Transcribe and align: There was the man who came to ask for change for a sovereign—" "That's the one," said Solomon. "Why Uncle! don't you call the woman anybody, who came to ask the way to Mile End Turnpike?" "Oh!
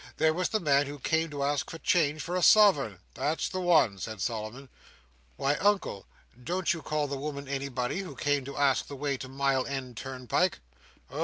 There 0.17 0.33
was 0.33 0.49
the 0.49 0.59
man 0.59 0.87
who 0.87 0.97
came 0.97 1.29
to 1.29 1.43
ask 1.43 1.69
for 1.69 1.77
change 1.77 2.23
for 2.23 2.35
a 2.35 2.41
sovereign—" 2.41 2.97
"That's 3.13 3.47
the 3.47 3.59
one," 3.59 3.99
said 3.99 4.19
Solomon. 4.19 4.67
"Why 5.35 5.53
Uncle! 5.57 6.07
don't 6.43 6.73
you 6.73 6.81
call 6.81 7.05
the 7.05 7.17
woman 7.19 7.47
anybody, 7.47 7.99
who 7.99 8.15
came 8.15 8.43
to 8.45 8.57
ask 8.57 8.87
the 8.87 8.95
way 8.95 9.15
to 9.17 9.29
Mile 9.29 9.63
End 9.67 9.97
Turnpike?" 9.97 10.57
"Oh! 11.11 11.19